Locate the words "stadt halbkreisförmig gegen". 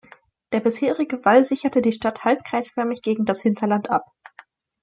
1.91-3.23